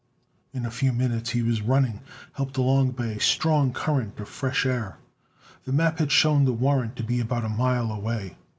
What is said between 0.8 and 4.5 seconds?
minutes he was running, helped along by a strong current of